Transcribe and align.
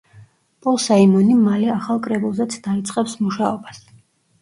პოლ 0.65 0.79
საიმონი 0.85 1.37
მალე 1.43 1.69
ახალ 1.75 2.03
კრებულზეც 2.09 2.59
დაიწყებს 2.71 3.19
მუშაობას. 3.25 3.89